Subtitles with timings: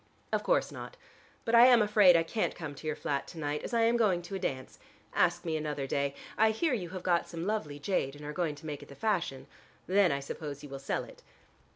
[0.33, 0.97] "Of course not.
[1.45, 3.97] But I am afraid I can't come to your flat to night, as I am
[3.97, 4.79] going to a dance.
[5.13, 6.15] Ask me another day.
[6.39, 8.95] I hear you have got some lovely jade and are going to make it the
[8.95, 9.45] fashion.
[9.85, 11.21] Then I suppose you will sell it."